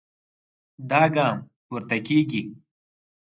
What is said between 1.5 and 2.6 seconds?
پورته کېږي.